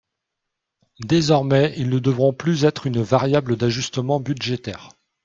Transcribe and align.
Désormais, 1.03 1.75
ils 1.77 1.87
ne 1.89 1.99
devront 1.99 2.33
plus 2.33 2.65
être 2.65 2.87
une 2.87 3.03
variable 3.03 3.55
d’ajustement 3.55 4.19
budgétaire. 4.19 4.89